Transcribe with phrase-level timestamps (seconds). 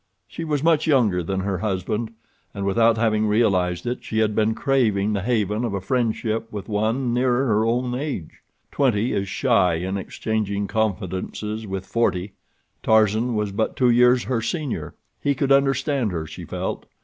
[0.27, 2.09] She was much younger than her husband,
[2.55, 6.67] and without having realized it she had been craving the haven of a friendship with
[6.67, 8.41] one nearer her own age.
[8.71, 12.33] Twenty is shy in exchanging confidences with forty.
[12.81, 14.95] Tarzan was but two years her senior.
[15.21, 16.87] He could understand her, she felt.